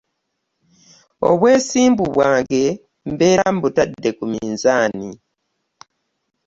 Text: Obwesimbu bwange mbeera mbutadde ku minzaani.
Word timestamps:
Obwesimbu 1.29 2.03
bwange 2.13 2.63
mbeera 3.11 3.45
mbutadde 3.55 4.09
ku 4.17 4.23
minzaani. 4.31 5.09